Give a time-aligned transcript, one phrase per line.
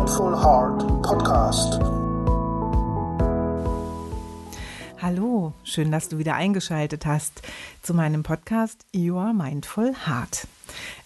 [0.00, 1.78] Mindful Heart Podcast.
[4.98, 7.42] Hallo, schön, dass du wieder eingeschaltet hast
[7.82, 10.46] zu meinem Podcast Your Mindful Heart.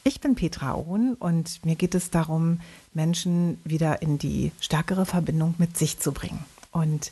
[0.05, 2.61] Ich bin Petra Ohn und mir geht es darum,
[2.93, 6.45] Menschen wieder in die stärkere Verbindung mit sich zu bringen.
[6.71, 7.11] Und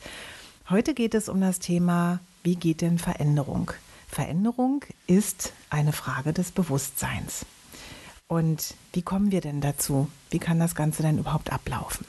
[0.71, 3.73] heute geht es um das Thema, wie geht denn Veränderung?
[4.07, 7.45] Veränderung ist eine Frage des Bewusstseins.
[8.29, 10.09] Und wie kommen wir denn dazu?
[10.31, 12.07] Wie kann das Ganze denn überhaupt ablaufen?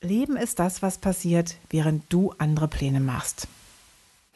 [0.00, 3.46] Leben ist das, was passiert, während du andere Pläne machst.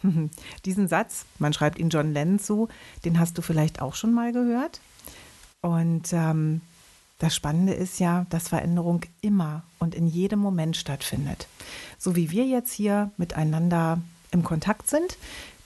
[0.64, 2.68] Diesen Satz, man schreibt ihn John Lennon zu,
[3.04, 4.80] den hast du vielleicht auch schon mal gehört.
[5.60, 6.60] Und ähm,
[7.18, 11.48] das Spannende ist ja, dass Veränderung immer und in jedem Moment stattfindet.
[11.98, 15.16] So wie wir jetzt hier miteinander im Kontakt sind,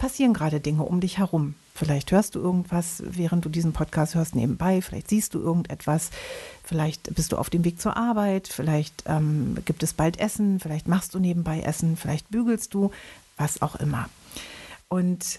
[0.01, 1.55] passieren gerade Dinge um dich herum.
[1.75, 4.81] Vielleicht hörst du irgendwas, während du diesen Podcast hörst, nebenbei.
[4.81, 6.11] Vielleicht siehst du irgendetwas.
[6.65, 8.49] Vielleicht bist du auf dem Weg zur Arbeit.
[8.49, 10.59] Vielleicht ähm, gibt es bald Essen.
[10.59, 11.99] Vielleicht machst du nebenbei Essen.
[11.99, 12.91] Vielleicht bügelst du.
[13.37, 14.09] Was auch immer.
[14.89, 15.39] Und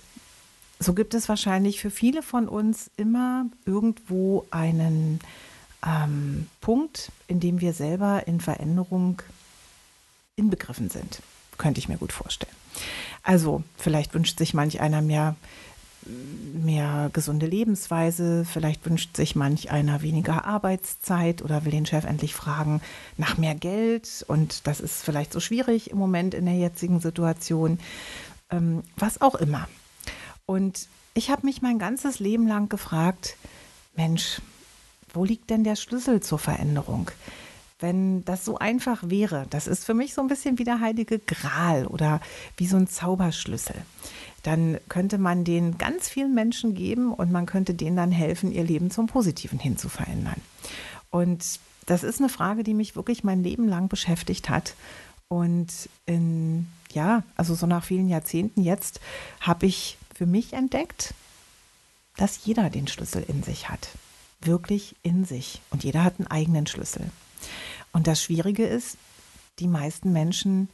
[0.79, 5.19] so gibt es wahrscheinlich für viele von uns immer irgendwo einen
[5.85, 9.21] ähm, Punkt, in dem wir selber in Veränderung
[10.35, 11.21] inbegriffen sind.
[11.57, 12.55] Könnte ich mir gut vorstellen.
[13.23, 15.35] Also vielleicht wünscht sich manch einer mehr
[16.05, 18.45] mehr gesunde Lebensweise.
[18.45, 22.81] Vielleicht wünscht sich manch einer weniger Arbeitszeit oder will den Chef endlich fragen
[23.17, 24.25] nach mehr Geld.
[24.27, 27.79] Und das ist vielleicht so schwierig im Moment in der jetzigen Situation.
[28.49, 29.67] Ähm, was auch immer.
[30.45, 33.37] Und ich habe mich mein ganzes Leben lang gefragt,
[33.95, 34.41] Mensch,
[35.13, 37.11] wo liegt denn der Schlüssel zur Veränderung?
[37.81, 41.19] Wenn das so einfach wäre, das ist für mich so ein bisschen wie der heilige
[41.19, 42.21] Gral oder
[42.55, 43.75] wie so ein Zauberschlüssel
[44.43, 48.63] dann könnte man den ganz vielen Menschen geben und man könnte denen dann helfen, ihr
[48.63, 50.41] Leben zum Positiven hin zu verändern.
[51.09, 54.75] Und das ist eine Frage, die mich wirklich mein Leben lang beschäftigt hat.
[55.27, 58.99] Und in, ja, also so nach vielen Jahrzehnten jetzt
[59.39, 61.13] habe ich für mich entdeckt,
[62.17, 63.89] dass jeder den Schlüssel in sich hat.
[64.41, 65.61] Wirklich in sich.
[65.69, 67.11] Und jeder hat einen eigenen Schlüssel.
[67.93, 68.97] Und das Schwierige ist,
[69.59, 70.69] die meisten Menschen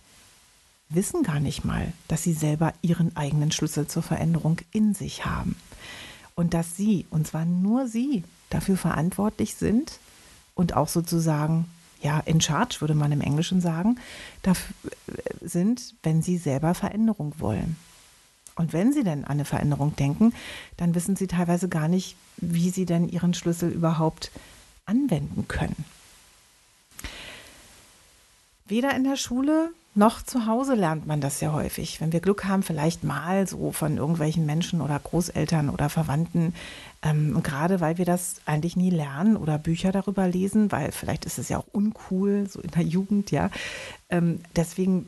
[0.89, 5.55] wissen gar nicht mal, dass sie selber ihren eigenen Schlüssel zur Veränderung in sich haben.
[6.35, 9.99] Und dass sie, und zwar nur sie, dafür verantwortlich sind
[10.55, 11.65] und auch sozusagen,
[12.01, 13.99] ja, in charge würde man im Englischen sagen,
[14.43, 14.75] dafür
[15.07, 17.75] äh, sind, wenn sie selber Veränderung wollen.
[18.55, 20.33] Und wenn sie denn an eine Veränderung denken,
[20.77, 24.31] dann wissen sie teilweise gar nicht, wie sie denn ihren Schlüssel überhaupt
[24.85, 25.85] anwenden können.
[28.67, 31.99] Weder in der Schule noch zu Hause lernt man das sehr häufig.
[32.01, 36.53] Wenn wir Glück haben, vielleicht mal so von irgendwelchen Menschen oder Großeltern oder Verwandten.
[37.01, 41.39] Ähm, gerade weil wir das eigentlich nie lernen oder Bücher darüber lesen, weil vielleicht ist
[41.39, 43.49] es ja auch uncool, so in der Jugend, ja.
[44.09, 45.07] Ähm, deswegen,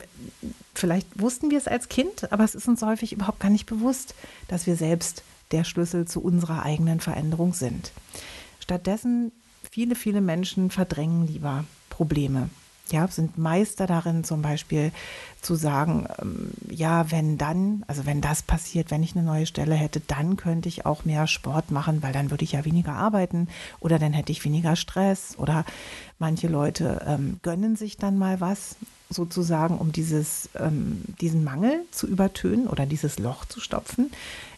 [0.74, 4.16] vielleicht wussten wir es als Kind, aber es ist uns häufig überhaupt gar nicht bewusst,
[4.48, 7.92] dass wir selbst der Schlüssel zu unserer eigenen Veränderung sind.
[8.60, 9.32] Stattdessen,
[9.70, 12.50] viele, viele Menschen verdrängen lieber Probleme
[12.92, 14.92] ja, sind Meister darin, zum Beispiel
[15.42, 19.76] zu sagen, ähm, ja, wenn dann, also wenn das passiert, wenn ich eine neue Stelle
[19.76, 23.48] hätte, dann könnte ich auch mehr Sport machen, weil dann würde ich ja weniger arbeiten
[23.80, 25.66] oder dann hätte ich weniger Stress oder
[26.18, 28.76] manche Leute ähm, gönnen sich dann mal was
[29.10, 34.12] sozusagen, um dieses, ähm, diesen Mangel zu übertönen oder dieses Loch zu stopfen.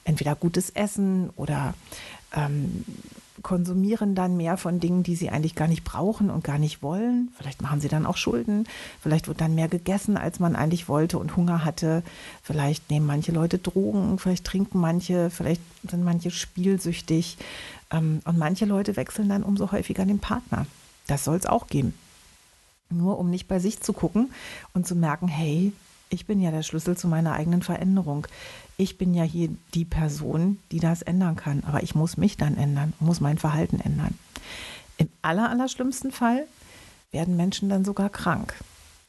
[0.03, 1.73] Entweder gutes Essen oder
[2.35, 2.83] ähm,
[3.41, 7.29] konsumieren dann mehr von Dingen, die sie eigentlich gar nicht brauchen und gar nicht wollen.
[7.37, 8.65] Vielleicht machen sie dann auch Schulden.
[9.01, 12.03] Vielleicht wird dann mehr gegessen, als man eigentlich wollte und Hunger hatte.
[12.43, 17.37] Vielleicht nehmen manche Leute Drogen, vielleicht trinken manche, vielleicht sind manche spielsüchtig.
[17.91, 20.65] Ähm, und manche Leute wechseln dann umso häufiger den Partner.
[21.07, 21.93] Das soll es auch geben.
[22.89, 24.31] Nur um nicht bei sich zu gucken
[24.73, 25.73] und zu merken, hey,
[26.11, 28.27] ich bin ja der Schlüssel zu meiner eigenen Veränderung
[28.81, 31.63] ich bin ja hier die Person, die das ändern kann.
[31.67, 34.17] Aber ich muss mich dann ändern, muss mein Verhalten ändern.
[34.97, 36.47] Im aller, aller schlimmsten Fall
[37.11, 38.55] werden Menschen dann sogar krank.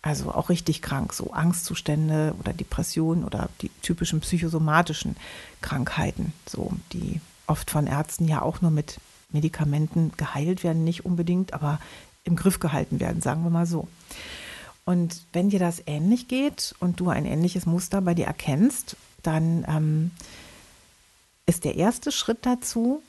[0.02, 5.16] Also auch richtig krank, so Angstzustände oder Depressionen oder die typischen psychosomatischen
[5.62, 8.98] Krankheiten, so die oft von Ärzten ja auch nur mit
[9.30, 11.80] Medikamenten geheilt werden, nicht unbedingt, aber
[12.24, 13.88] im Griff gehalten werden, sagen wir mal so.
[14.84, 19.64] Und wenn dir das ähnlich geht und du ein ähnliches Muster bei dir erkennst dann
[19.68, 20.10] ähm,
[21.46, 23.02] ist der erste Schritt dazu,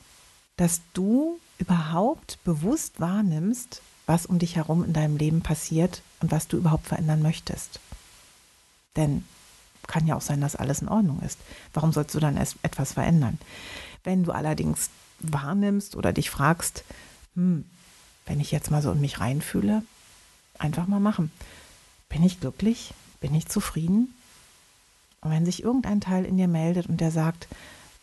[0.56, 6.48] dass du überhaupt bewusst wahrnimmst, was um dich herum in deinem Leben passiert und was
[6.48, 7.80] du überhaupt verändern möchtest.
[8.96, 9.24] Denn
[9.86, 11.38] kann ja auch sein, dass alles in Ordnung ist.
[11.74, 13.38] Warum sollst du dann erst etwas verändern?
[14.02, 14.88] Wenn du allerdings
[15.20, 16.84] wahrnimmst oder dich fragst,
[17.34, 17.64] hm,
[18.26, 19.82] wenn ich jetzt mal so in mich reinfühle,
[20.58, 21.30] einfach mal machen.
[22.14, 22.94] Bin ich glücklich?
[23.20, 24.14] Bin ich zufrieden?
[25.20, 27.48] Und wenn sich irgendein Teil in dir meldet und der sagt,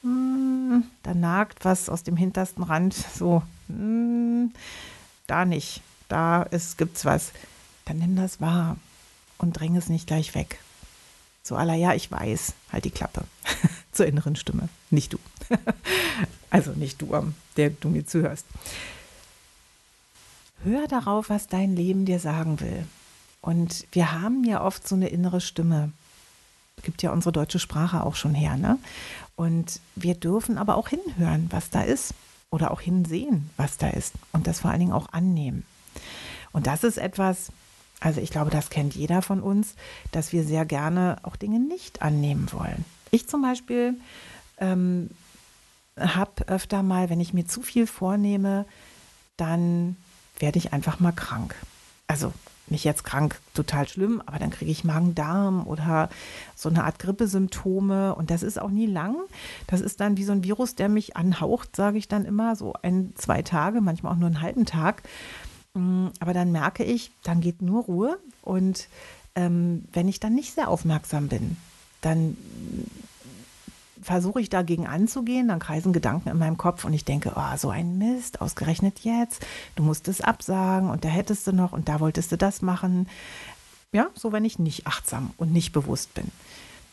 [0.01, 4.47] mm, da nagt was aus dem hintersten Rand, so, mm,
[5.27, 6.45] da nicht, da
[6.77, 7.31] gibt es was,
[7.85, 8.75] dann nimm das wahr
[9.37, 10.59] und dräng es nicht gleich weg.
[11.41, 13.23] So aller, ja, ich weiß, halt die Klappe
[13.93, 15.19] zur inneren Stimme, nicht du.
[16.49, 18.45] also nicht du, der du mir zuhörst.
[20.65, 22.85] Hör darauf, was dein Leben dir sagen will.
[23.41, 25.91] Und wir haben ja oft so eine innere Stimme.
[26.83, 28.79] Gibt ja unsere deutsche Sprache auch schon her, ne?
[29.35, 32.13] Und wir dürfen aber auch hinhören, was da ist.
[32.49, 34.13] Oder auch hinsehen, was da ist.
[34.33, 35.63] Und das vor allen Dingen auch annehmen.
[36.51, 37.51] Und das ist etwas,
[38.01, 39.75] also ich glaube, das kennt jeder von uns,
[40.11, 42.83] dass wir sehr gerne auch Dinge nicht annehmen wollen.
[43.09, 43.95] Ich zum Beispiel
[44.57, 45.09] ähm,
[45.97, 48.65] habe öfter mal, wenn ich mir zu viel vornehme,
[49.37, 49.95] dann
[50.39, 51.55] werde ich einfach mal krank.
[52.07, 52.33] Also
[52.71, 56.09] nicht jetzt krank, total schlimm, aber dann kriege ich Magen-Darm oder
[56.55, 58.15] so eine Art Grippesymptome.
[58.15, 59.15] Und das ist auch nie lang.
[59.67, 62.73] Das ist dann wie so ein Virus, der mich anhaucht, sage ich dann immer, so
[62.81, 65.03] ein, zwei Tage, manchmal auch nur einen halben Tag.
[65.73, 68.17] Mm, aber dann merke ich, dann geht nur Ruhe.
[68.41, 68.87] Und
[69.35, 71.57] ähm, wenn ich dann nicht sehr aufmerksam bin,
[72.01, 72.37] dann
[74.01, 77.69] versuche ich dagegen anzugehen, dann kreisen Gedanken in meinem Kopf und ich denke, oh, so
[77.69, 79.45] ein Mist, ausgerechnet jetzt,
[79.75, 83.07] du musst es absagen und da hättest du noch und da wolltest du das machen.
[83.93, 86.31] Ja, so wenn ich nicht achtsam und nicht bewusst bin.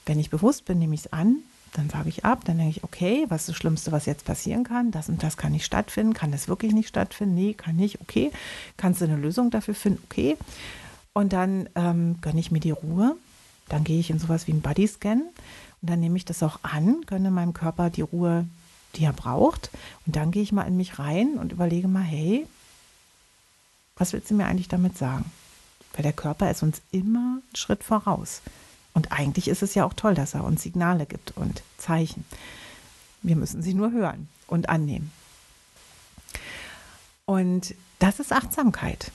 [0.07, 1.37] Wenn ich bewusst bin, nehme ich es an,
[1.75, 4.65] dann sage ich ab, dann denke ich, okay, was ist das Schlimmste, was jetzt passieren
[4.65, 4.91] kann?
[4.91, 6.15] Das und das kann nicht stattfinden.
[6.15, 7.35] Kann das wirklich nicht stattfinden?
[7.35, 8.01] Nee, kann nicht.
[8.01, 8.33] Okay.
[8.77, 10.03] Kannst du eine Lösung dafür finden?
[10.05, 10.37] Okay.
[11.13, 13.17] Und dann ähm, gönne ich mir die Ruhe.
[13.69, 15.23] Dann gehe ich in sowas wie einen Bodyscan
[15.81, 18.47] und dann nehme ich das auch an, gönne meinem Körper die Ruhe,
[18.97, 19.71] die er braucht.
[20.07, 22.47] Und dann gehe ich mal in mich rein und überlege mal, hey,
[23.97, 25.31] was willst du mir eigentlich damit sagen?
[25.93, 28.43] Weil der Körper ist uns immer einen Schritt voraus.
[28.95, 32.25] Und eigentlich ist es ja auch toll, dass er uns Signale gibt und Zeichen.
[33.23, 35.13] Wir müssen sie nur hören und annehmen.
[37.25, 39.13] Und das ist Achtsamkeit.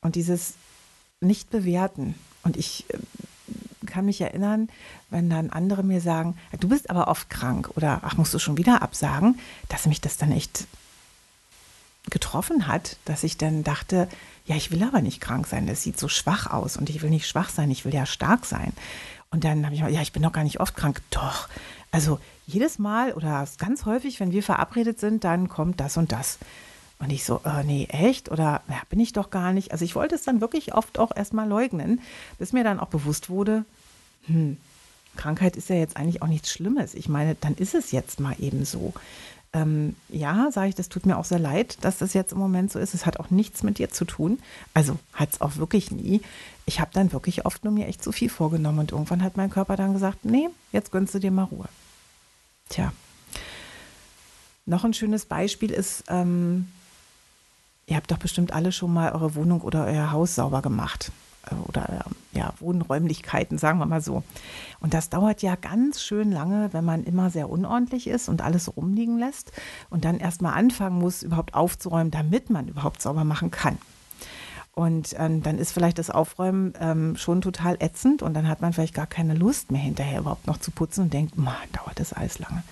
[0.00, 0.54] Und dieses
[1.20, 2.14] Nicht-Bewerten.
[2.42, 2.98] Und ich äh,
[3.94, 4.68] kann mich erinnern,
[5.10, 8.56] wenn dann andere mir sagen, du bist aber oft krank oder ach, musst du schon
[8.56, 9.38] wieder absagen,
[9.68, 10.66] dass mich das dann echt
[12.10, 14.08] getroffen hat, dass ich dann dachte,
[14.46, 17.10] ja, ich will aber nicht krank sein, das sieht so schwach aus und ich will
[17.10, 18.72] nicht schwach sein, ich will ja stark sein.
[19.30, 21.00] Und dann habe ich mal, ja, ich bin doch gar nicht oft krank.
[21.10, 21.48] Doch.
[21.92, 26.38] Also jedes Mal oder ganz häufig, wenn wir verabredet sind, dann kommt das und das.
[26.98, 28.30] Und ich so, äh, nee, echt?
[28.30, 29.72] Oder ja, bin ich doch gar nicht.
[29.72, 32.00] Also ich wollte es dann wirklich oft auch erstmal leugnen,
[32.38, 33.64] bis mir dann auch bewusst wurde,
[34.26, 34.56] hm,
[35.16, 36.94] Krankheit ist ja jetzt eigentlich auch nichts Schlimmes.
[36.94, 38.92] Ich meine, dann ist es jetzt mal eben so.
[39.52, 42.72] Ähm, ja, sage ich, das tut mir auch sehr leid, dass das jetzt im Moment
[42.72, 42.92] so ist.
[42.92, 44.40] Es hat auch nichts mit dir zu tun.
[44.74, 46.22] Also hat es auch wirklich nie.
[46.66, 49.50] Ich habe dann wirklich oft nur mir echt zu viel vorgenommen und irgendwann hat mein
[49.50, 51.68] Körper dann gesagt, nee, jetzt gönnst du dir mal Ruhe.
[52.68, 52.92] Tja.
[54.66, 56.68] Noch ein schönes Beispiel ist, ähm,
[57.86, 61.12] ihr habt doch bestimmt alle schon mal eure Wohnung oder euer Haus sauber gemacht.
[61.48, 64.22] Äh, oder äh, ja, Wohnräumlichkeiten, sagen wir mal so.
[64.80, 68.76] Und das dauert ja ganz schön lange, wenn man immer sehr unordentlich ist und alles
[68.76, 69.52] rumliegen lässt
[69.90, 73.78] und dann erstmal anfangen muss, überhaupt aufzuräumen, damit man überhaupt sauber machen kann.
[74.72, 78.72] Und ähm, dann ist vielleicht das Aufräumen ähm, schon total ätzend und dann hat man
[78.72, 82.12] vielleicht gar keine Lust mehr hinterher überhaupt noch zu putzen und denkt, man, dauert das
[82.12, 82.64] alles lange.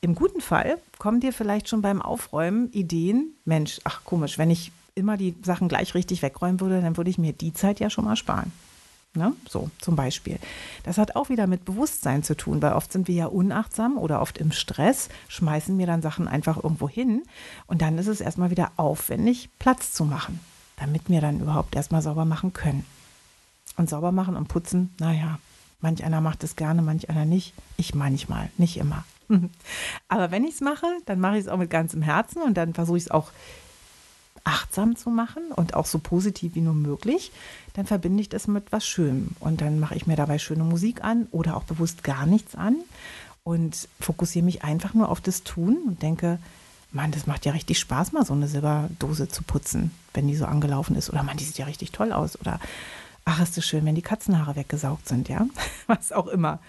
[0.00, 4.72] Im guten Fall kommen dir vielleicht schon beim Aufräumen Ideen, Mensch, ach komisch, wenn ich
[4.96, 8.04] immer die Sachen gleich richtig wegräumen würde, dann würde ich mir die Zeit ja schon
[8.04, 8.50] mal sparen.
[9.14, 9.32] Ne?
[9.48, 10.38] So zum Beispiel.
[10.82, 14.20] Das hat auch wieder mit Bewusstsein zu tun, weil oft sind wir ja unachtsam oder
[14.20, 17.22] oft im Stress, schmeißen wir dann Sachen einfach irgendwo hin
[17.66, 20.40] und dann ist es erstmal wieder aufwendig, Platz zu machen,
[20.76, 22.84] damit wir dann überhaupt erstmal sauber machen können.
[23.78, 25.38] Und sauber machen und putzen, naja,
[25.80, 27.52] manch einer macht es gerne, manch einer nicht.
[27.76, 29.04] Ich manchmal, nicht immer.
[30.08, 32.72] Aber wenn ich es mache, dann mache ich es auch mit ganzem Herzen und dann
[32.72, 33.32] versuche ich es auch
[34.46, 37.32] achtsam zu machen und auch so positiv wie nur möglich,
[37.74, 39.30] dann verbinde ich das mit was Schönem.
[39.40, 42.76] Und dann mache ich mir dabei schöne Musik an oder auch bewusst gar nichts an
[43.42, 46.38] und fokussiere mich einfach nur auf das Tun und denke,
[46.92, 50.46] Mann, das macht ja richtig Spaß, mal so eine Silberdose zu putzen, wenn die so
[50.46, 51.10] angelaufen ist.
[51.10, 52.40] Oder man, die sieht ja richtig toll aus.
[52.40, 52.60] Oder
[53.24, 55.46] ach, ist es schön, wenn die Katzenhaare weggesaugt sind, ja?
[55.88, 56.60] Was auch immer.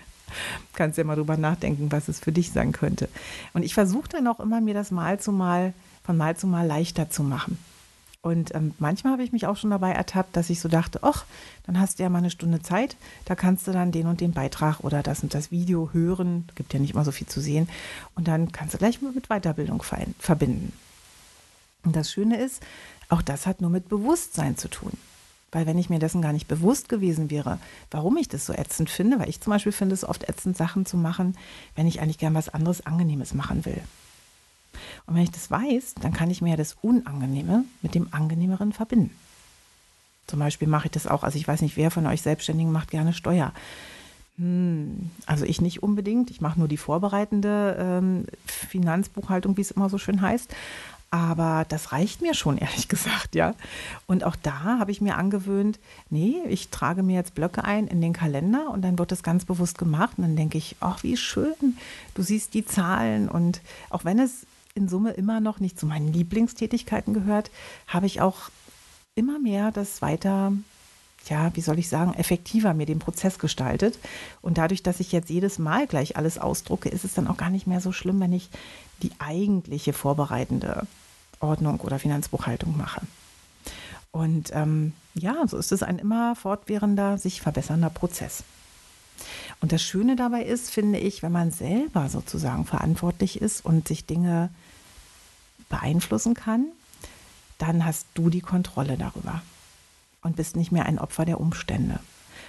[0.73, 3.07] Kannst ja mal drüber nachdenken, was es für dich sein könnte.
[3.53, 5.73] Und ich versuche dann auch immer, mir das mal zu mal
[6.07, 7.59] von Mal zu Mal leichter zu machen.
[8.21, 11.25] Und ähm, manchmal habe ich mich auch schon dabei ertappt, dass ich so dachte, ach,
[11.65, 12.95] dann hast du ja mal eine Stunde Zeit,
[13.25, 16.73] da kannst du dann den und den Beitrag oder das und das Video hören, gibt
[16.73, 17.67] ja nicht immer so viel zu sehen,
[18.15, 20.71] und dann kannst du gleich mal mit Weiterbildung verbinden.
[21.83, 22.63] Und das Schöne ist,
[23.09, 24.93] auch das hat nur mit Bewusstsein zu tun.
[25.51, 27.59] Weil wenn ich mir dessen gar nicht bewusst gewesen wäre,
[27.91, 30.85] warum ich das so ätzend finde, weil ich zum Beispiel finde es oft ätzend, Sachen
[30.85, 31.37] zu machen,
[31.75, 33.81] wenn ich eigentlich gern was anderes Angenehmes machen will.
[35.05, 38.73] Und wenn ich das weiß, dann kann ich mir ja das Unangenehme mit dem Angenehmeren
[38.73, 39.11] verbinden.
[40.27, 42.91] Zum Beispiel mache ich das auch, also ich weiß nicht, wer von euch Selbstständigen macht
[42.91, 43.53] gerne Steuer.
[44.37, 46.29] Hm, also ich nicht unbedingt.
[46.29, 50.53] Ich mache nur die vorbereitende ähm, Finanzbuchhaltung, wie es immer so schön heißt.
[51.09, 53.55] Aber das reicht mir schon, ehrlich gesagt, ja.
[54.05, 55.79] Und auch da habe ich mir angewöhnt,
[56.09, 59.45] nee, ich trage mir jetzt Blöcke ein in den Kalender und dann wird das ganz
[59.45, 60.17] bewusst gemacht.
[60.17, 61.77] Und dann denke ich, ach, wie schön,
[62.13, 63.29] du siehst die Zahlen.
[63.29, 64.45] Und auch wenn es
[64.77, 67.51] in Summe immer noch nicht zu meinen Lieblingstätigkeiten gehört,
[67.87, 68.49] habe ich auch
[69.15, 70.53] immer mehr das weiter
[71.29, 73.99] ja, wie soll ich sagen, effektiver mir den Prozess gestaltet.
[74.41, 77.49] Und dadurch, dass ich jetzt jedes Mal gleich alles ausdrucke, ist es dann auch gar
[77.49, 78.49] nicht mehr so schlimm, wenn ich
[79.03, 80.87] die eigentliche vorbereitende
[81.39, 83.01] Ordnung oder Finanzbuchhaltung mache.
[84.11, 88.43] Und ähm, ja, so ist es ein immer fortwährender, sich verbessernder Prozess.
[89.59, 94.05] Und das Schöne dabei ist, finde ich, wenn man selber sozusagen verantwortlich ist und sich
[94.05, 94.49] Dinge
[95.69, 96.67] beeinflussen kann,
[97.57, 99.41] dann hast du die Kontrolle darüber
[100.21, 101.99] und bist nicht mehr ein Opfer der Umstände.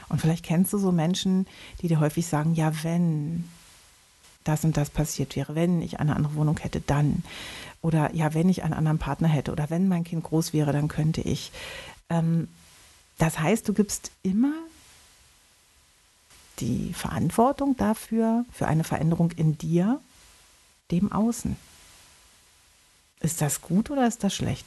[0.09, 1.47] Und vielleicht kennst du so Menschen,
[1.81, 3.45] die dir häufig sagen, ja, wenn,
[4.45, 7.23] das und das passiert wäre, wenn ich eine andere Wohnung hätte, dann.
[7.83, 10.89] Oder ja, wenn ich einen anderen Partner hätte oder wenn mein Kind groß wäre, dann
[10.89, 11.53] könnte ich.
[12.09, 12.49] Ähm,
[13.19, 14.53] das heißt, du gibst immer
[16.61, 20.01] die Verantwortung dafür, für eine Veränderung in dir,
[20.91, 21.57] dem Außen.
[23.21, 24.67] Ist das gut oder ist das schlecht?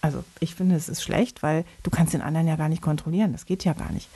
[0.00, 3.32] Also ich finde, es ist schlecht, weil du kannst den anderen ja gar nicht kontrollieren.
[3.32, 4.08] Das geht ja gar nicht.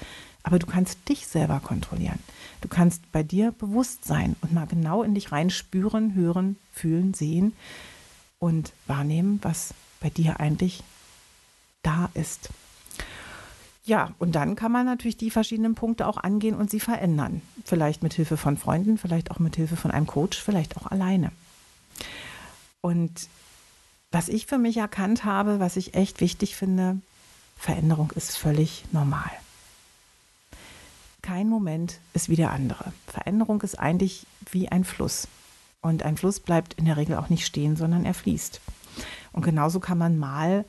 [0.42, 2.18] Aber du kannst dich selber kontrollieren.
[2.60, 7.52] Du kannst bei dir bewusst sein und mal genau in dich reinspüren, hören, fühlen, sehen
[8.38, 10.82] und wahrnehmen, was bei dir eigentlich
[11.82, 12.50] da ist.
[13.86, 17.40] Ja, und dann kann man natürlich die verschiedenen Punkte auch angehen und sie verändern.
[17.64, 21.32] Vielleicht mit Hilfe von Freunden, vielleicht auch mit Hilfe von einem Coach, vielleicht auch alleine.
[22.80, 23.28] Und
[24.10, 26.98] was ich für mich erkannt habe, was ich echt wichtig finde,
[27.56, 29.30] Veränderung ist völlig normal
[31.26, 32.92] kein Moment ist wie der andere.
[33.08, 35.26] Veränderung ist eigentlich wie ein Fluss.
[35.80, 38.60] Und ein Fluss bleibt in der Regel auch nicht stehen, sondern er fließt.
[39.32, 40.64] Und genauso kann man mal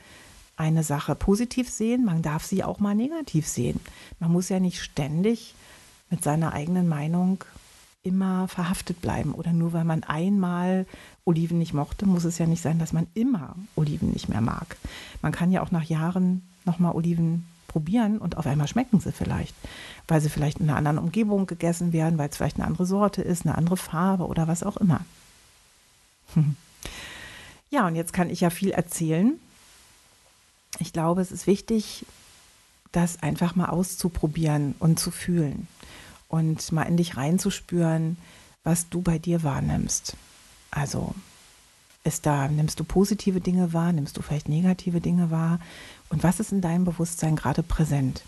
[0.58, 3.80] eine Sache positiv sehen, man darf sie auch mal negativ sehen.
[4.20, 5.56] Man muss ja nicht ständig
[6.10, 7.44] mit seiner eigenen Meinung
[8.04, 9.34] immer verhaftet bleiben.
[9.34, 10.86] Oder nur weil man einmal
[11.26, 14.78] Oliven nicht mochte, muss es ja nicht sein, dass man immer Oliven nicht mehr mag.
[15.22, 19.54] Man kann ja auch nach Jahren nochmal Oliven probieren und auf einmal schmecken sie vielleicht,
[20.08, 23.22] weil sie vielleicht in einer anderen Umgebung gegessen werden, weil es vielleicht eine andere Sorte
[23.22, 25.02] ist, eine andere Farbe oder was auch immer.
[27.70, 29.38] Ja, und jetzt kann ich ja viel erzählen.
[30.80, 32.06] Ich glaube, es ist wichtig,
[32.92, 35.68] das einfach mal auszuprobieren und zu fühlen
[36.30, 38.18] und mal in dich reinzuspüren,
[38.64, 40.16] was du bei dir wahrnimmst.
[40.72, 41.14] Also
[42.04, 45.60] ist da, nimmst du positive Dinge wahr, nimmst du vielleicht negative Dinge wahr
[46.10, 48.24] und was ist in deinem Bewusstsein gerade präsent?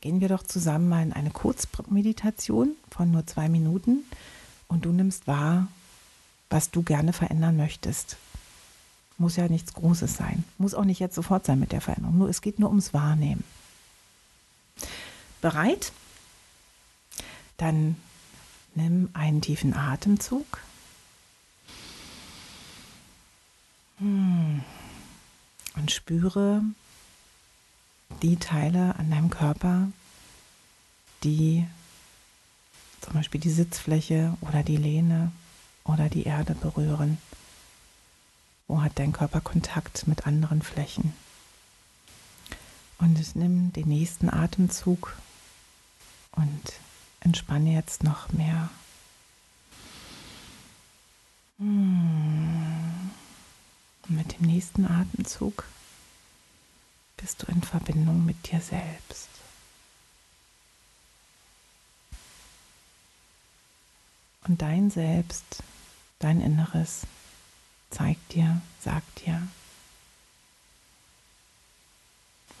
[0.00, 4.04] Gehen wir doch zusammen mal in eine Kurzmeditation von nur zwei Minuten
[4.68, 5.68] und du nimmst wahr,
[6.50, 8.16] was du gerne verändern möchtest.
[9.18, 10.44] Muss ja nichts Großes sein.
[10.58, 12.18] Muss auch nicht jetzt sofort sein mit der Veränderung.
[12.18, 13.44] Nur es geht nur ums Wahrnehmen.
[15.40, 15.92] Bereit?
[17.56, 17.96] Dann
[18.74, 20.60] nimm einen tiefen Atemzug.
[23.98, 24.62] Hm.
[25.74, 26.62] Und spüre,
[28.22, 29.88] die Teile an deinem Körper,
[31.24, 31.66] die
[33.00, 35.32] zum Beispiel die Sitzfläche oder die Lehne
[35.84, 37.18] oder die Erde berühren.
[38.68, 41.14] Wo hat dein Körper Kontakt mit anderen Flächen?
[42.98, 45.16] Und nimm den nächsten Atemzug
[46.32, 46.72] und
[47.20, 48.68] entspanne jetzt noch mehr.
[51.58, 53.10] Hm.
[54.06, 55.64] mit dem nächsten Atemzug
[57.16, 59.28] bist du in Verbindung mit dir selbst.
[64.46, 65.62] Und dein Selbst,
[66.20, 67.06] dein Inneres
[67.90, 69.46] zeigt dir, sagt dir,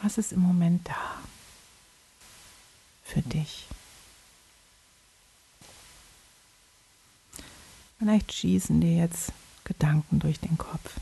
[0.00, 1.18] was ist im Moment da
[3.04, 3.66] für dich.
[7.98, 9.32] Vielleicht schießen dir jetzt
[9.64, 10.94] Gedanken durch den Kopf.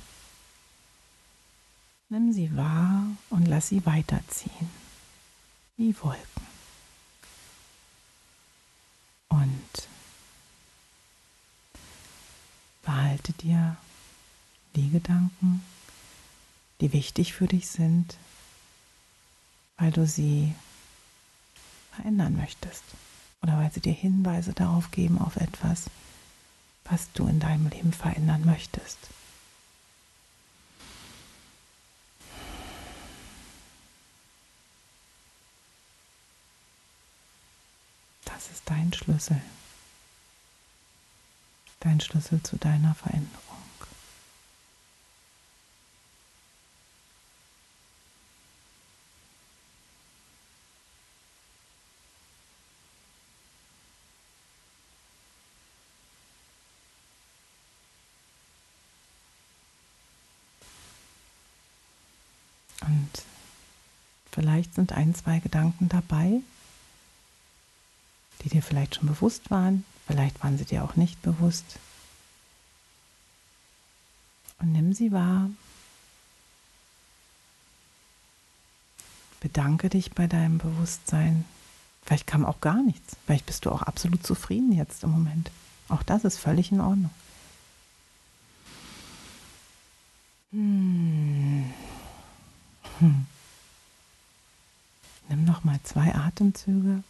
[2.08, 4.70] Nimm sie wahr und lass sie weiterziehen,
[5.76, 6.46] wie Wolken.
[9.28, 9.88] Und
[12.82, 13.76] behalte dir
[14.76, 15.64] die Gedanken,
[16.80, 18.16] die wichtig für dich sind,
[19.78, 20.54] weil du sie
[21.94, 22.82] verändern möchtest
[23.42, 25.84] oder weil sie dir Hinweise darauf geben auf etwas,
[26.84, 28.98] was du in deinem Leben verändern möchtest.
[38.24, 39.40] Das ist dein Schlüssel.
[41.80, 43.46] Dein Schlüssel zu deiner Veränderung.
[62.80, 63.22] Und
[64.56, 66.40] vielleicht sind ein, zwei Gedanken dabei,
[68.40, 71.78] die dir vielleicht schon bewusst waren, vielleicht waren sie dir auch nicht bewusst.
[74.58, 75.50] Und nimm sie wahr.
[79.40, 81.44] Bedanke dich bei deinem Bewusstsein.
[82.02, 83.14] Vielleicht kam auch gar nichts.
[83.26, 85.50] Vielleicht bist du auch absolut zufrieden jetzt im Moment.
[85.90, 87.10] Auch das ist völlig in Ordnung.
[90.52, 91.70] Hm.
[93.00, 93.26] Hm.
[95.28, 97.02] Nimm noch mal zwei Atemzüge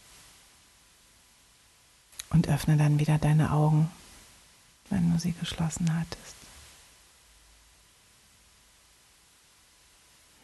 [2.29, 3.91] und öffne dann wieder deine Augen,
[4.89, 6.35] wenn du sie geschlossen hattest.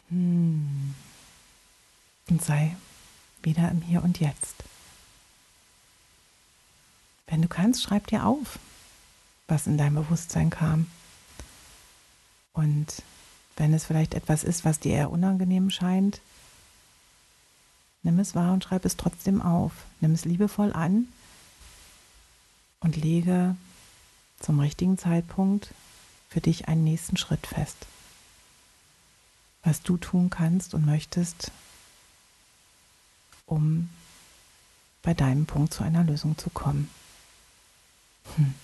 [0.08, 0.94] Hm.
[2.28, 2.76] Und sei
[3.42, 4.64] wieder im Hier und Jetzt.
[7.26, 8.58] Wenn du kannst, schreib dir auf,
[9.48, 10.86] was in dein Bewusstsein kam.
[12.52, 13.02] Und
[13.56, 16.20] wenn es vielleicht etwas ist, was dir eher unangenehm scheint,
[18.04, 19.72] nimm es wahr und schreib es trotzdem auf.
[20.00, 21.08] Nimm es liebevoll an
[22.80, 23.56] und lege
[24.40, 25.74] zum richtigen Zeitpunkt
[26.28, 27.86] für dich einen nächsten Schritt fest.
[29.62, 31.50] Was du tun kannst und möchtest,
[33.46, 33.88] um
[35.02, 36.90] bei deinem Punkt zu einer Lösung zu kommen.
[38.36, 38.54] Hm.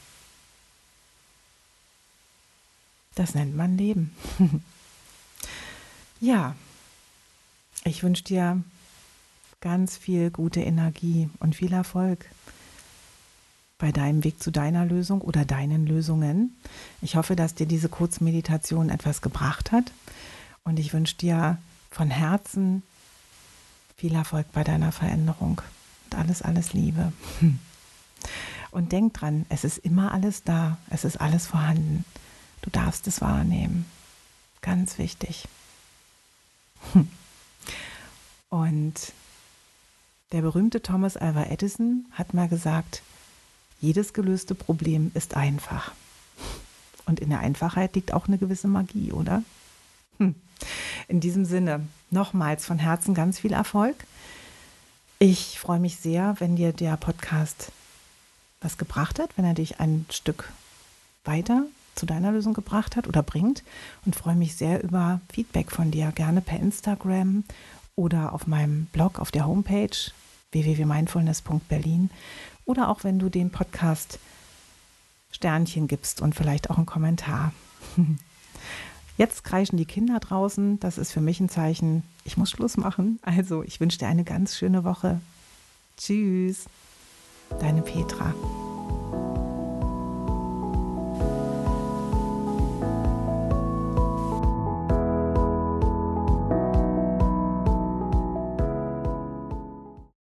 [3.15, 4.15] Das nennt man Leben.
[6.21, 6.55] Ja,
[7.85, 8.63] ich wünsche dir
[9.61, 12.27] ganz viel gute Energie und viel Erfolg
[13.79, 16.57] bei deinem Weg zu deiner Lösung oder deinen Lösungen.
[17.01, 19.93] Ich hoffe, dass dir diese Kurzmeditation etwas gebracht hat
[20.65, 21.59] und ich wünsche dir
[21.91, 22.83] von Herzen
[23.97, 25.61] viel Erfolg bei deiner Veränderung
[26.05, 27.13] und alles, alles Liebe.
[28.73, 32.05] Und denk dran, es ist immer alles da, es ist alles vorhanden.
[32.63, 33.85] Du darfst es wahrnehmen.
[34.61, 35.49] Ganz wichtig.
[38.49, 39.13] Und
[40.33, 43.03] der berühmte Thomas Alva Edison hat mal gesagt,
[43.81, 45.93] jedes gelöste Problem ist einfach.
[47.07, 49.43] Und in der Einfachheit liegt auch eine gewisse Magie, oder?
[50.19, 50.35] Hm.
[51.09, 53.97] In diesem Sinne, nochmals von Herzen ganz viel Erfolg.
[55.19, 57.73] Ich freue mich sehr, wenn dir der Podcast
[58.61, 60.53] was gebracht hat, wenn er dich ein Stück
[61.25, 61.65] weiter
[61.95, 63.65] zu deiner Lösung gebracht hat oder bringt
[64.05, 67.45] und freue mich sehr über Feedback von dir, gerne per Instagram
[67.97, 69.91] oder auf meinem Blog auf der Homepage
[70.53, 72.11] www.mindfulness.berlin
[72.65, 74.19] oder auch wenn du den Podcast
[75.33, 77.53] Sternchen gibst und vielleicht auch einen Kommentar.
[79.17, 80.81] Jetzt kreischen die Kinder draußen.
[80.81, 83.19] Das ist für mich ein Zeichen, ich muss Schluss machen.
[83.23, 85.21] Also, ich wünsche dir eine ganz schöne Woche.
[85.97, 86.65] Tschüss,
[87.61, 88.35] deine Petra.